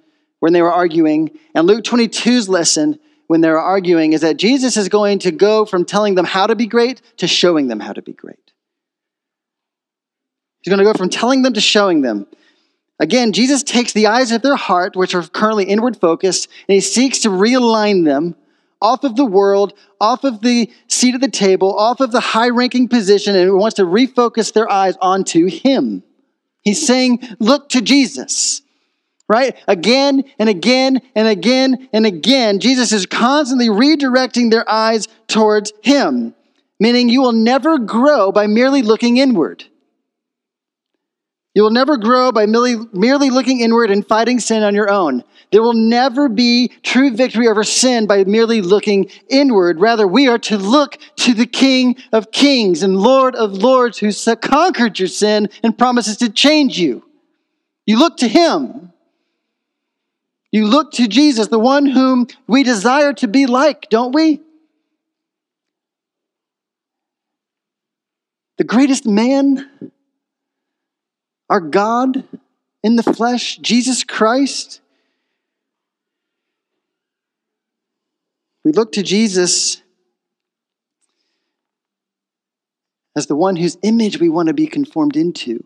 [0.44, 4.76] when they were arguing, and Luke 22's lesson, when they were arguing, is that Jesus
[4.76, 7.94] is going to go from telling them how to be great to showing them how
[7.94, 8.52] to be great.
[10.60, 12.26] He's going to go from telling them to showing them.
[13.00, 16.82] Again, Jesus takes the eyes of their heart, which are currently inward focused, and he
[16.82, 18.36] seeks to realign them
[18.82, 22.50] off of the world, off of the seat of the table, off of the high
[22.50, 26.02] ranking position, and he wants to refocus their eyes onto him.
[26.60, 28.60] He's saying, look to Jesus.
[29.28, 29.56] Right?
[29.66, 36.34] Again and again and again and again, Jesus is constantly redirecting their eyes towards Him,
[36.78, 39.64] meaning you will never grow by merely looking inward.
[41.54, 45.22] You will never grow by merely, merely looking inward and fighting sin on your own.
[45.52, 49.78] There will never be true victory over sin by merely looking inward.
[49.78, 54.10] Rather, we are to look to the King of Kings and Lord of Lords who
[54.34, 57.04] conquered your sin and promises to change you.
[57.86, 58.92] You look to Him.
[60.54, 64.40] You look to Jesus, the one whom we desire to be like, don't we?
[68.58, 69.68] The greatest man
[71.50, 72.22] our God
[72.84, 74.80] in the flesh, Jesus Christ.
[78.62, 79.82] We look to Jesus
[83.16, 85.64] as the one whose image we want to be conformed into.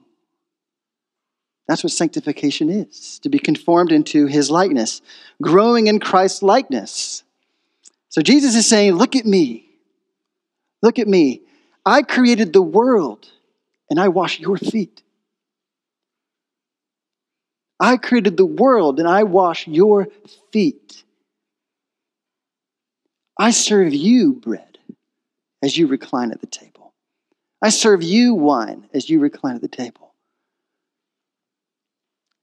[1.68, 5.02] That's what sanctification is to be conformed into his likeness,
[5.42, 7.22] growing in Christ's likeness.
[8.08, 9.68] So Jesus is saying, Look at me.
[10.82, 11.42] Look at me.
[11.84, 13.30] I created the world
[13.90, 15.02] and I wash your feet.
[17.80, 20.08] I created the world and I wash your
[20.50, 21.04] feet.
[23.38, 24.78] I serve you bread
[25.62, 26.92] as you recline at the table.
[27.62, 30.07] I serve you wine as you recline at the table.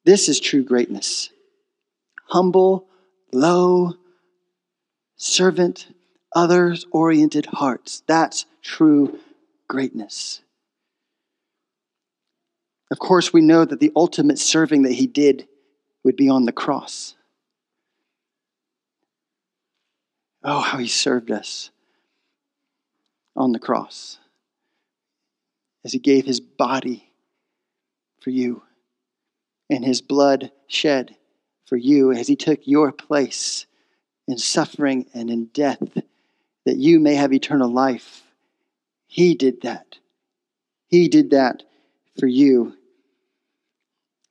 [0.05, 1.31] This is true greatness.
[2.27, 2.87] Humble,
[3.33, 3.95] low,
[5.17, 5.87] servant,
[6.35, 8.03] others oriented hearts.
[8.07, 9.19] That's true
[9.67, 10.41] greatness.
[12.91, 15.47] Of course, we know that the ultimate serving that he did
[16.03, 17.15] would be on the cross.
[20.43, 21.71] Oh, how he served us
[23.35, 24.19] on the cross
[25.83, 27.09] as he gave his body
[28.21, 28.61] for you
[29.69, 31.15] and his blood shed
[31.65, 33.65] for you as he took your place
[34.27, 35.97] in suffering and in death
[36.65, 38.23] that you may have eternal life.
[39.07, 39.97] He did that.
[40.87, 41.63] He did that
[42.19, 42.75] for you.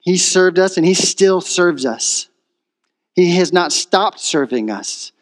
[0.00, 2.28] He served us and he still serves us.
[3.14, 5.12] He has not stopped serving us.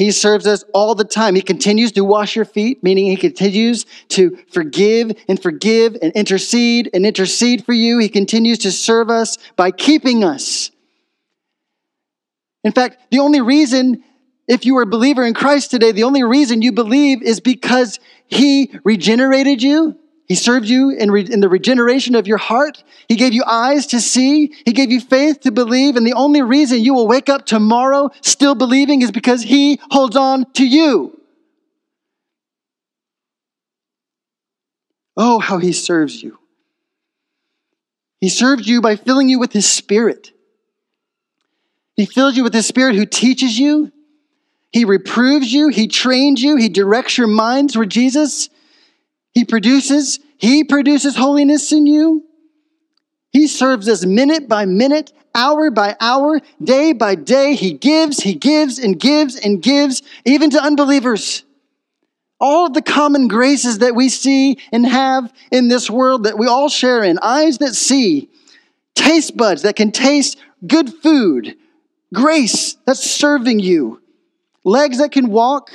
[0.00, 1.34] He serves us all the time.
[1.34, 6.88] He continues to wash your feet, meaning he continues to forgive and forgive and intercede
[6.94, 7.98] and intercede for you.
[7.98, 10.70] He continues to serve us by keeping us.
[12.64, 14.02] In fact, the only reason,
[14.48, 18.00] if you are a believer in Christ today, the only reason you believe is because
[18.26, 19.99] he regenerated you
[20.30, 22.84] he served you in, re- in, the regeneration of your heart.
[23.08, 24.54] He gave you eyes to see.
[24.64, 25.96] He gave you faith to believe.
[25.96, 30.14] And the only reason you will wake up tomorrow still believing is because He holds
[30.14, 31.20] on to you.
[35.16, 36.38] Oh, how He serves you.
[38.20, 40.30] He served you by filling you with His Spirit.
[41.96, 43.90] He fills you with His Spirit who teaches you.
[44.70, 45.70] He reproves you.
[45.70, 46.54] He trains you.
[46.54, 48.48] He directs your mind toward Jesus.
[49.32, 52.24] He produces, He produces holiness in you.
[53.32, 57.54] He serves us minute by minute, hour by hour, day by day.
[57.54, 61.44] He gives, He gives, and gives, and gives, even to unbelievers.
[62.40, 66.46] All of the common graces that we see and have in this world that we
[66.46, 68.30] all share in eyes that see,
[68.94, 71.54] taste buds that can taste good food,
[72.14, 74.00] grace that's serving you,
[74.64, 75.70] legs that can walk,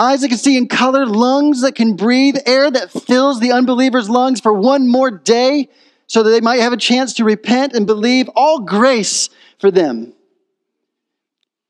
[0.00, 4.08] eyes that can see in color, lungs that can breathe, air that fills the unbeliever's
[4.08, 5.68] lungs for one more day
[6.06, 8.28] so that they might have a chance to repent and believe.
[8.34, 9.28] All grace
[9.58, 10.14] for them.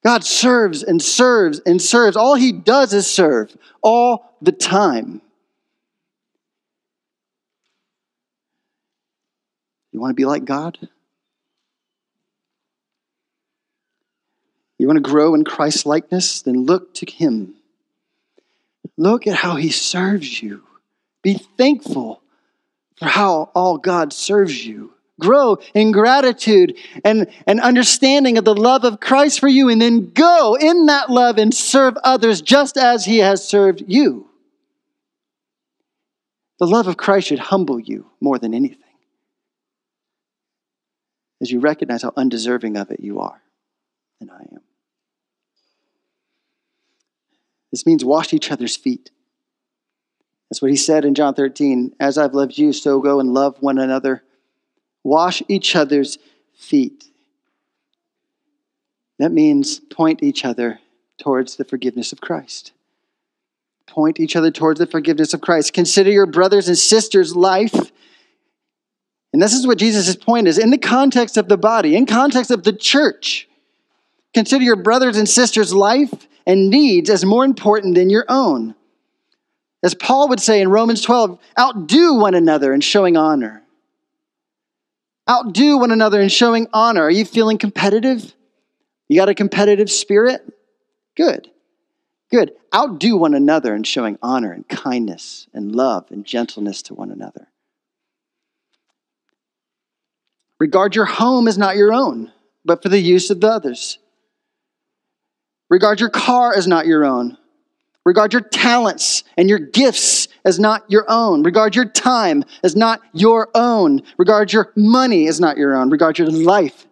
[0.05, 2.17] God serves and serves and serves.
[2.17, 5.21] All he does is serve all the time.
[9.93, 10.79] You want to be like God?
[14.79, 16.41] You want to grow in Christ likeness?
[16.41, 17.57] Then look to him.
[18.97, 20.63] Look at how he serves you.
[21.23, 22.23] Be thankful
[22.99, 24.93] for how all God serves you.
[25.21, 30.11] Grow in gratitude and, and understanding of the love of Christ for you, and then
[30.11, 34.29] go in that love and serve others just as he has served you.
[36.59, 38.79] The love of Christ should humble you more than anything
[41.41, 43.41] as you recognize how undeserving of it you are,
[44.21, 44.61] and I am.
[47.71, 49.11] This means wash each other's feet.
[50.51, 51.95] That's what he said in John 13.
[52.01, 54.25] As I've loved you, so go and love one another.
[55.05, 56.19] Wash each other's
[56.55, 57.05] feet.
[59.19, 60.81] That means point each other
[61.19, 62.73] towards the forgiveness of Christ.
[63.87, 65.73] Point each other towards the forgiveness of Christ.
[65.73, 67.93] Consider your brothers and sisters' life.
[69.33, 72.51] And this is what Jesus' point is in the context of the body, in context
[72.51, 73.49] of the church.
[74.35, 78.75] Consider your brothers and sisters' life and needs as more important than your own.
[79.85, 83.63] As Paul would say in Romans 12, outdo one another in showing honor.
[85.31, 87.05] Outdo one another in showing honor.
[87.05, 88.35] Are you feeling competitive?
[89.09, 90.43] You got a competitive spirit?
[91.17, 91.49] Good.
[92.33, 92.51] Good.
[92.75, 97.47] Outdo one another in showing honor and kindness and love and gentleness to one another.
[100.59, 102.33] Regard your home as not your own,
[102.65, 104.00] but for the use of the others.
[105.71, 107.39] Regard your car as not your own.
[108.05, 111.43] Regard your talents and your gifts as not your own.
[111.43, 114.03] Regard your time as not your own.
[114.19, 115.91] Regard your money as not your own.
[115.91, 116.87] Regard your life.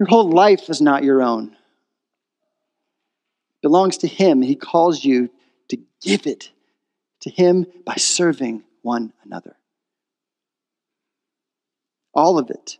[0.00, 1.52] Your whole life is not your own.
[3.54, 4.42] It belongs to Him.
[4.42, 5.30] He calls you
[5.68, 6.50] to give it
[7.20, 9.56] to Him by serving one another.
[12.14, 12.78] All of it.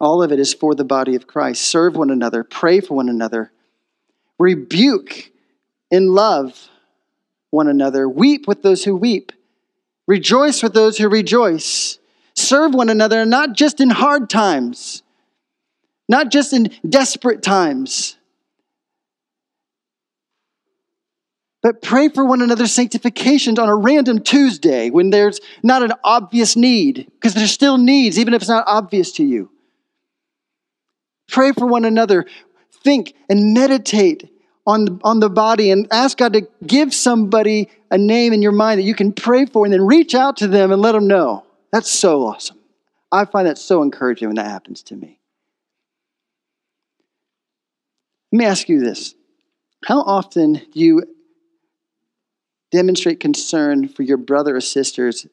[0.00, 1.62] All of it is for the body of Christ.
[1.62, 3.52] Serve one another, pray for one another,
[4.38, 5.30] rebuke
[5.90, 6.68] in love
[7.50, 9.32] one another, weep with those who weep,
[10.06, 11.98] rejoice with those who rejoice,
[12.34, 15.02] serve one another, not just in hard times,
[16.08, 18.16] not just in desperate times,
[21.66, 26.54] But pray for one another's sanctification on a random Tuesday when there's not an obvious
[26.54, 29.50] need, because there's still needs, even if it's not obvious to you.
[31.26, 32.26] Pray for one another.
[32.86, 34.30] Think and meditate
[34.64, 38.78] on, on the body and ask God to give somebody a name in your mind
[38.78, 41.44] that you can pray for and then reach out to them and let them know.
[41.72, 42.60] That's so awesome.
[43.10, 45.18] I find that so encouraging when that happens to me.
[48.30, 49.16] Let me ask you this
[49.84, 51.02] How often do you
[52.70, 55.26] demonstrate concern for your brother or sister's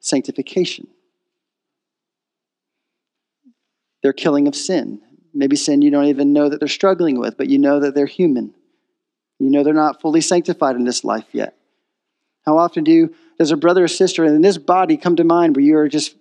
[0.00, 0.88] sanctification.
[4.02, 5.00] Their killing of sin.
[5.36, 8.06] Maybe sin you don't even know that they're struggling with, but you know that they're
[8.06, 8.54] human.
[9.38, 11.54] You know they're not fully sanctified in this life yet.
[12.46, 15.54] How often do you, does a brother or sister in this body come to mind
[15.54, 16.14] where you are just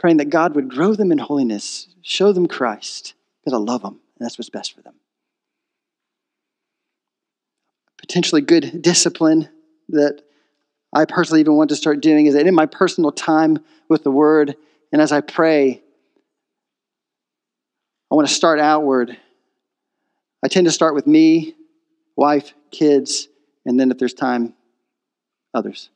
[0.00, 4.00] praying that God would grow them in holiness, show them Christ, because I love them,
[4.18, 4.94] and that's what's best for them?
[7.98, 9.48] Potentially good discipline
[9.90, 10.22] that
[10.92, 14.10] I personally even want to start doing is that in my personal time with the
[14.10, 14.56] Word,
[14.92, 15.82] and as I pray,
[18.10, 19.16] I want to start outward.
[20.42, 21.54] I tend to start with me,
[22.16, 23.28] wife, kids,
[23.64, 24.54] and then if there's time,
[25.54, 25.90] others.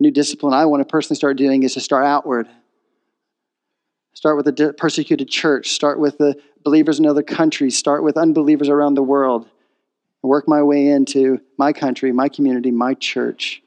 [0.00, 2.48] New discipline I want to personally start doing is to start outward.
[4.14, 8.68] Start with the persecuted church, start with the believers in other countries, start with unbelievers
[8.68, 9.46] around the world
[10.26, 13.62] work my way into my country, my community, my church,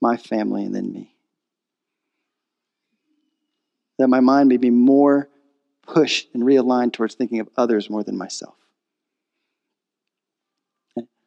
[0.00, 1.10] my family, and then me.
[3.98, 5.28] That my mind may be more
[5.86, 8.54] pushed and realigned towards thinking of others more than myself.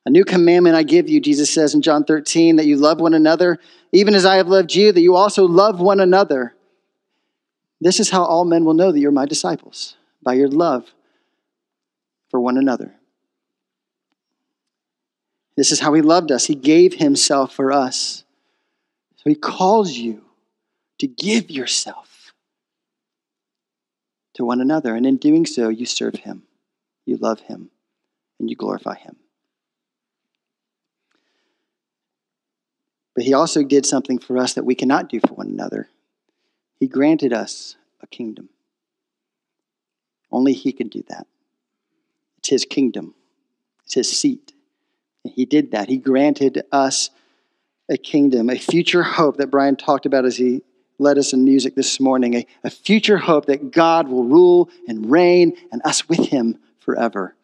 [0.05, 3.13] A new commandment I give you, Jesus says in John 13, that you love one
[3.13, 3.59] another,
[3.91, 6.55] even as I have loved you, that you also love one another.
[7.79, 10.91] This is how all men will know that you're my disciples, by your love
[12.29, 12.95] for one another.
[15.55, 16.45] This is how he loved us.
[16.45, 18.23] He gave himself for us.
[19.17, 20.23] So he calls you
[20.99, 22.10] to give yourself
[24.33, 24.95] to one another.
[24.95, 26.43] And in doing so, you serve him,
[27.05, 27.69] you love him,
[28.39, 29.17] and you glorify him.
[33.15, 35.89] But he also did something for us that we cannot do for one another.
[36.79, 38.49] He granted us a kingdom.
[40.31, 41.27] Only he can do that.
[42.37, 43.13] It's his kingdom,
[43.85, 44.53] it's his seat.
[45.23, 45.87] He did that.
[45.87, 47.11] He granted us
[47.87, 50.63] a kingdom, a future hope that Brian talked about as he
[51.01, 55.11] led us in music this morning, a, a future hope that God will rule and
[55.11, 57.35] reign and us with him forever.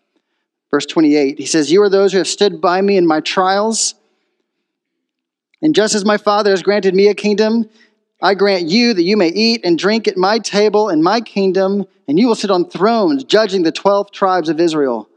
[0.69, 3.95] Verse 28, he says, You are those who have stood by me in my trials.
[5.61, 7.69] And just as my Father has granted me a kingdom,
[8.21, 11.85] I grant you that you may eat and drink at my table in my kingdom,
[12.07, 15.09] and you will sit on thrones judging the 12 tribes of Israel.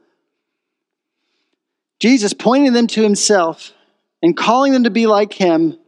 [1.98, 3.72] Jesus pointing them to himself
[4.22, 5.78] and calling them to be like him,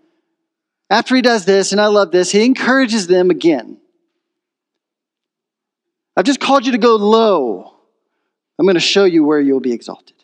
[0.93, 3.79] after he does this, and I love this, he encourages them again.
[6.17, 7.75] I've just called you to go low.
[8.59, 10.17] I'm going to show you where you'll be exalted.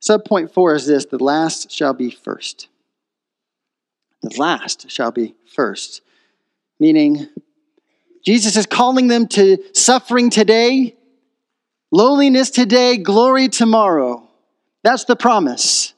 [0.00, 2.68] Subpoint four is this the last shall be first.
[4.22, 6.02] The last shall be first.
[6.78, 7.28] Meaning,
[8.24, 10.94] Jesus is calling them to suffering today
[11.90, 14.28] Lowliness today, glory tomorrow.
[14.82, 15.94] That's the promise.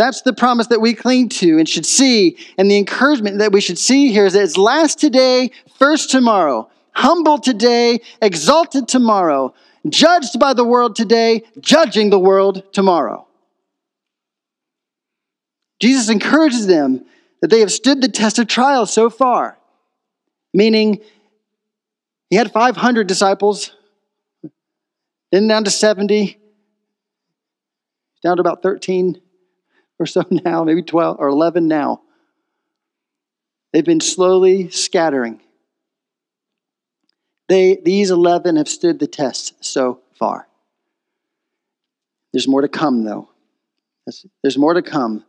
[0.00, 2.38] That's the promise that we cling to and should see.
[2.56, 6.70] And the encouragement that we should see here is that it's last today, first tomorrow.
[6.92, 9.52] Humble today, exalted tomorrow.
[9.86, 13.26] Judged by the world today, judging the world tomorrow.
[15.80, 17.04] Jesus encourages them
[17.42, 19.58] that they have stood the test of trial so far.
[20.54, 21.02] Meaning,
[22.30, 23.76] he had 500 disciples,
[25.30, 26.38] then down to 70,
[28.22, 29.20] down to about 13
[30.00, 32.00] or so now, maybe 12 or 11 now.
[33.72, 35.40] They've been slowly scattering.
[37.48, 40.48] They, these 11 have stood the test so far.
[42.32, 43.28] There's more to come, though.
[44.42, 45.24] There's more to come.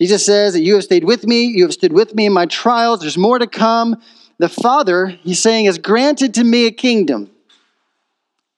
[0.00, 2.46] Jesus says that you have stayed with me, you have stood with me in my
[2.46, 3.00] trials.
[3.00, 4.00] There's more to come.
[4.38, 7.30] The Father, he's saying, has granted to me a kingdom.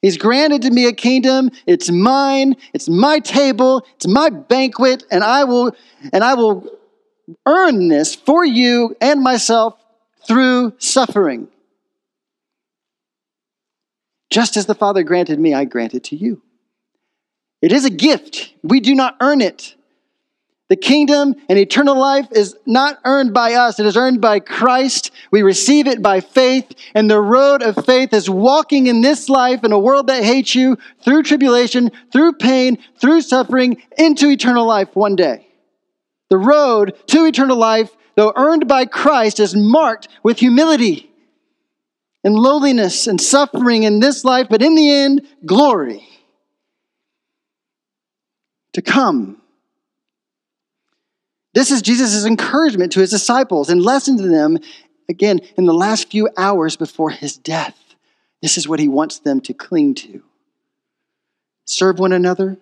[0.03, 1.51] He's granted to me a kingdom.
[1.67, 2.57] It's mine.
[2.73, 3.87] It's my table.
[3.97, 5.75] It's my banquet, and I will
[6.13, 6.71] and I will
[7.47, 9.75] earn this for you and myself
[10.27, 11.49] through suffering.
[14.31, 16.43] Just as the Father granted me, I grant it to you.
[17.63, 18.53] It is a gift.
[18.63, 19.76] We do not earn it.
[20.69, 25.13] The kingdom and eternal life is not earned by us, it is earned by Christ.
[25.31, 29.63] We receive it by faith, and the road of faith is walking in this life
[29.63, 34.89] in a world that hates you through tribulation, through pain, through suffering, into eternal life
[34.95, 35.47] one day.
[36.31, 41.09] The road to eternal life, though earned by Christ, is marked with humility
[42.25, 46.09] and lowliness and suffering in this life, but in the end, glory
[48.73, 49.41] to come.
[51.57, 54.59] This is Jesus' encouragement to his disciples and lesson to them,
[55.09, 57.79] again, in the last few hours before his death.
[58.43, 60.23] This is what he wants them to cling to.
[61.65, 62.59] Serve one another,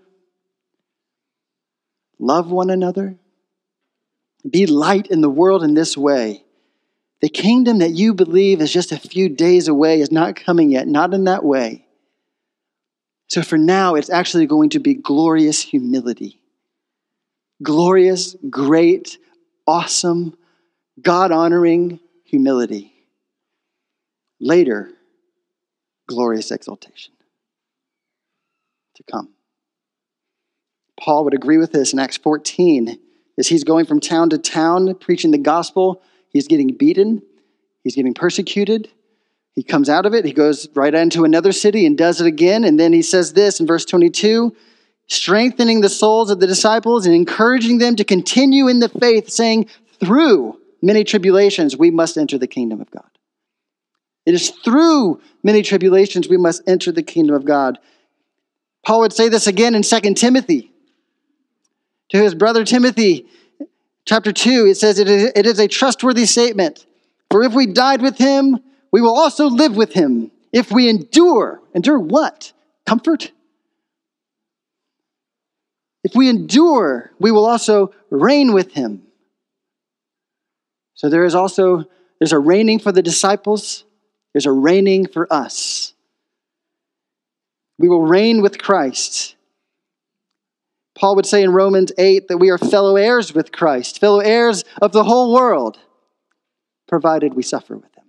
[2.20, 3.16] love one another,
[4.48, 6.44] be light in the world in this way.
[7.20, 10.86] The kingdom that you believe is just a few days away is not coming yet,
[10.86, 11.84] not in that way.
[13.26, 16.38] So for now, it's actually going to be glorious humility
[17.62, 19.18] glorious, great,
[19.66, 20.36] awesome,
[21.00, 22.92] God honoring humility.
[24.40, 24.90] Later,
[26.08, 27.14] glorious exaltation
[28.96, 29.30] to come.
[31.00, 32.98] Paul would agree with this in Acts 14
[33.38, 36.02] as he's going from town to town preaching the gospel.
[36.30, 37.22] He's getting beaten,
[37.82, 38.90] he's getting persecuted.
[39.54, 42.64] He comes out of it, he goes right into another city and does it again.
[42.64, 44.54] And then he says this in verse 22
[45.06, 49.68] strengthening the souls of the disciples and encouraging them to continue in the faith, saying,
[50.00, 53.08] through many tribulations, we must enter the kingdom of God.
[54.26, 57.78] It is through many tribulations we must enter the kingdom of God.
[58.84, 60.70] Paul would say this again in 2 Timothy.
[62.10, 63.26] To his brother Timothy,
[64.04, 66.86] chapter 2, it says, It is a trustworthy statement.
[67.30, 68.60] For if we died with him,
[68.92, 70.30] we will also live with him.
[70.52, 72.52] If we endure, endure what?
[72.86, 73.32] Comfort?
[76.04, 79.02] If we endure, we will also reign with him.
[80.94, 81.84] So there is also
[82.20, 83.84] there's a reigning for the disciples,
[84.32, 85.94] there's a reigning for us.
[87.78, 89.34] We will reign with Christ.
[90.94, 94.64] Paul would say in Romans 8 that we are fellow heirs with Christ, fellow heirs
[94.80, 95.78] of the whole world,
[96.86, 98.04] provided we suffer with him.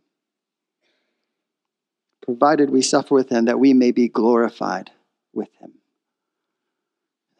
[2.21, 4.91] Provided we suffer with him, that we may be glorified
[5.33, 5.73] with him.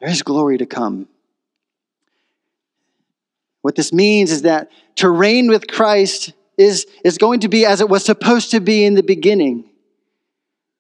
[0.06, 1.08] There is glory to come.
[3.64, 7.82] What this means is that to reign with Christ is, is going to be as
[7.82, 9.68] it was supposed to be in the beginning.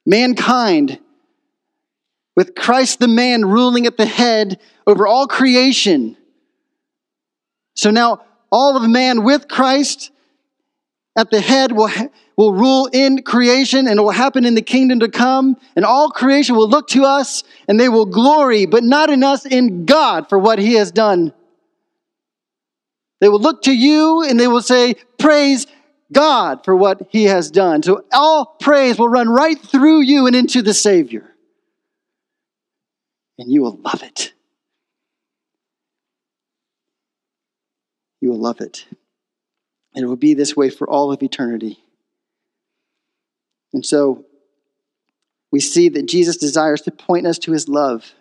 [0.05, 0.99] Mankind,
[2.36, 6.15] with Christ the man ruling at the head over all creation.
[7.73, 8.21] So now,
[8.51, 10.11] all of man with Christ
[11.16, 11.89] at the head will,
[12.36, 15.57] will rule in creation and it will happen in the kingdom to come.
[15.76, 19.45] And all creation will look to us and they will glory, but not in us,
[19.45, 21.34] in God for what he has done.
[23.22, 25.68] They will look to you and they will say, Praise
[26.11, 27.82] God for what he has done.
[27.82, 31.34] So all praise will run right through you and into the Savior.
[33.39, 34.34] And you will love it.
[38.22, 38.86] You will love it.
[39.96, 41.80] And it will be this way for all of eternity.
[43.74, 44.26] And so
[45.52, 48.14] we see that Jesus desires to point us to his love.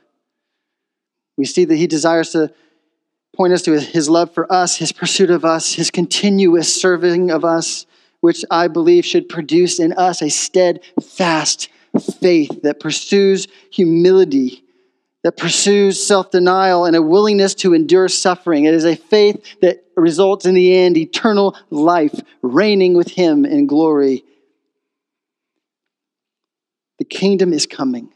[1.36, 2.52] We see that he desires to
[3.36, 7.44] point us to his love for us, his pursuit of us, his continuous serving of
[7.44, 7.86] us,
[8.20, 11.68] which I believe should produce in us a steadfast
[12.20, 14.63] faith that pursues humility
[15.24, 18.66] that pursues self denial and a willingness to endure suffering.
[18.66, 23.66] It is a faith that results in the end eternal life, reigning with Him in
[23.66, 24.22] glory.
[26.98, 28.12] The kingdom is coming.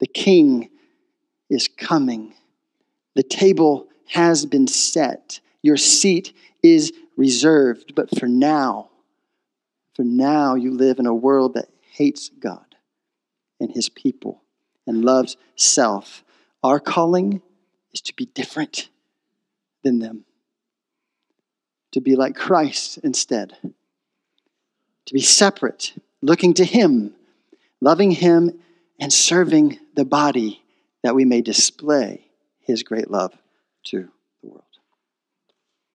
[0.00, 0.70] The king
[1.50, 2.34] is coming.
[3.14, 5.40] The table has been set.
[5.62, 6.32] Your seat
[6.62, 7.94] is reserved.
[7.94, 8.88] But for now,
[9.94, 12.64] for now, you live in a world that hates God
[13.60, 14.42] and his people
[14.86, 16.24] and loves self.
[16.62, 17.42] Our calling
[17.92, 18.88] is to be different
[19.82, 20.24] than them,
[21.92, 23.56] to be like Christ instead,
[25.06, 27.14] to be separate, looking to Him,
[27.80, 28.60] loving Him,
[28.98, 30.62] and serving the body
[31.02, 32.26] that we may display
[32.60, 33.32] His great love
[33.84, 34.10] to.